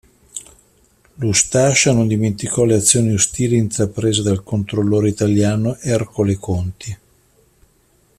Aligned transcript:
L'Ustascia 1.17 1.93
non 1.93 2.07
dimenticò 2.07 2.63
le 2.63 2.73
azioni 2.73 3.13
ostili 3.13 3.55
intraprese 3.55 4.23
dal 4.23 4.41
"controllore" 4.41 5.09
italiano 5.09 5.77
Ercole 5.79 6.33
Conti. 6.37 6.97